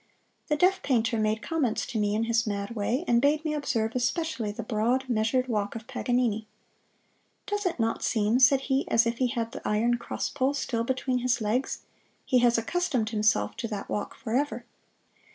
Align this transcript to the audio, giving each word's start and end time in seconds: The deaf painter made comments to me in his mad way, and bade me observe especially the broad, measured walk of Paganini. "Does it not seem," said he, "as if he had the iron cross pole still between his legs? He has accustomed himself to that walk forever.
The 0.47 0.55
deaf 0.55 0.81
painter 0.81 1.19
made 1.19 1.43
comments 1.43 1.85
to 1.85 1.99
me 1.99 2.15
in 2.15 2.23
his 2.23 2.47
mad 2.47 2.71
way, 2.71 3.05
and 3.07 3.21
bade 3.21 3.45
me 3.45 3.53
observe 3.53 3.93
especially 3.95 4.51
the 4.51 4.63
broad, 4.63 5.07
measured 5.07 5.47
walk 5.47 5.75
of 5.75 5.85
Paganini. 5.85 6.47
"Does 7.45 7.67
it 7.67 7.79
not 7.79 8.01
seem," 8.01 8.39
said 8.39 8.61
he, 8.61 8.87
"as 8.87 9.05
if 9.05 9.19
he 9.19 9.27
had 9.27 9.51
the 9.51 9.61
iron 9.63 9.97
cross 9.99 10.27
pole 10.27 10.55
still 10.55 10.83
between 10.83 11.19
his 11.19 11.39
legs? 11.39 11.83
He 12.25 12.39
has 12.39 12.57
accustomed 12.57 13.11
himself 13.11 13.55
to 13.57 13.67
that 13.67 13.89
walk 13.89 14.15
forever. 14.15 14.65